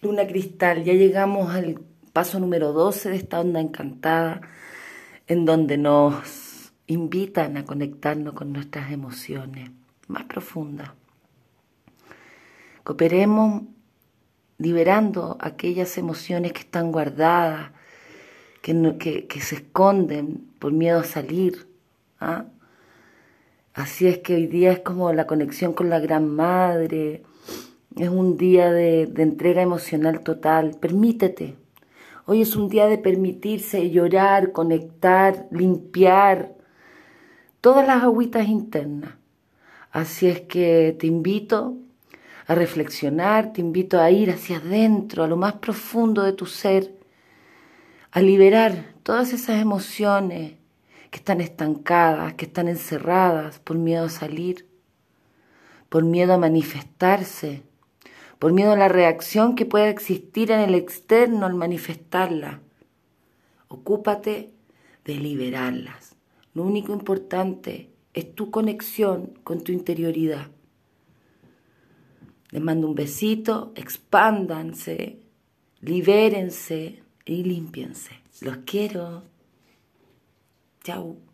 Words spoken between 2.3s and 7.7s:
número 12 de esta onda encantada, en donde nos invitan a